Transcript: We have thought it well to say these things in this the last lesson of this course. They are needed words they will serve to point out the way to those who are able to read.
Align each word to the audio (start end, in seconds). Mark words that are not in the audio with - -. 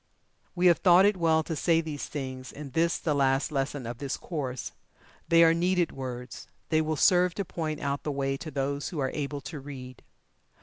We 0.55 0.65
have 0.65 0.79
thought 0.79 1.05
it 1.05 1.15
well 1.15 1.43
to 1.43 1.55
say 1.55 1.79
these 1.79 2.07
things 2.07 2.51
in 2.51 2.71
this 2.71 2.97
the 2.97 3.13
last 3.13 3.51
lesson 3.51 3.85
of 3.85 3.99
this 3.99 4.17
course. 4.17 4.71
They 5.27 5.43
are 5.43 5.53
needed 5.53 5.91
words 5.91 6.47
they 6.69 6.81
will 6.81 6.95
serve 6.95 7.35
to 7.35 7.45
point 7.45 7.79
out 7.79 8.01
the 8.01 8.11
way 8.11 8.35
to 8.35 8.49
those 8.49 8.89
who 8.89 8.97
are 8.97 9.11
able 9.13 9.41
to 9.41 9.59
read. 9.59 10.01